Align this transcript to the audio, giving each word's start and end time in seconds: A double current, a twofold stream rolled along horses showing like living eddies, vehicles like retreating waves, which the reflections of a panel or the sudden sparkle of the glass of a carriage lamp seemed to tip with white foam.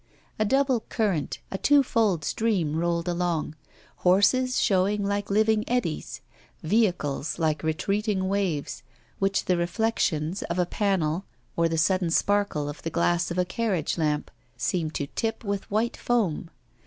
A 0.39 0.45
double 0.45 0.79
current, 0.89 1.37
a 1.51 1.59
twofold 1.59 2.23
stream 2.25 2.75
rolled 2.75 3.07
along 3.07 3.53
horses 3.97 4.59
showing 4.59 5.05
like 5.05 5.29
living 5.29 5.63
eddies, 5.69 6.21
vehicles 6.63 7.37
like 7.37 7.61
retreating 7.61 8.27
waves, 8.27 8.81
which 9.19 9.45
the 9.45 9.57
reflections 9.57 10.41
of 10.41 10.57
a 10.57 10.65
panel 10.65 11.25
or 11.55 11.69
the 11.69 11.77
sudden 11.77 12.09
sparkle 12.09 12.67
of 12.67 12.81
the 12.81 12.89
glass 12.89 13.29
of 13.29 13.37
a 13.37 13.45
carriage 13.45 13.95
lamp 13.95 14.31
seemed 14.57 14.95
to 14.95 15.05
tip 15.05 15.43
with 15.43 15.69
white 15.69 15.95
foam. 15.95 16.49